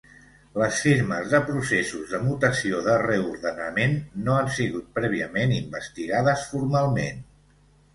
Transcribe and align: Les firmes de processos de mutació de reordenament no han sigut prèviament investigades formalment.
Les 0.61 0.77
firmes 0.85 1.29
de 1.33 1.41
processos 1.49 2.15
de 2.15 2.23
mutació 2.25 2.81
de 2.89 2.97
reordenament 3.03 3.97
no 4.27 4.41
han 4.41 4.53
sigut 4.59 4.93
prèviament 5.01 5.59
investigades 5.63 6.53
formalment. 6.57 7.27